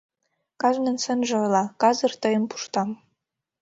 Кажнын 0.61 0.97
сынже 1.03 1.33
ойла: 1.41 1.63
казыр 1.81 2.13
тыйым 2.21 2.43
пуштам. 2.49 2.89